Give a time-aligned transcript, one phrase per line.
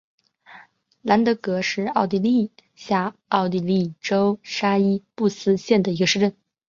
[1.03, 6.35] 兰德格是奥地利下奥地利州沙伊布斯县的一个市镇。